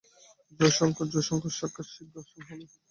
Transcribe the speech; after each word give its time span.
জয় 0.59 0.73
শঙ্কর! 0.77 1.05
জয় 1.13 1.25
শঙ্কর! 1.29 1.51
সাক্ষাৎ 1.59 1.87
শিব-দর্শন 1.89 2.39
হল। 2.49 2.61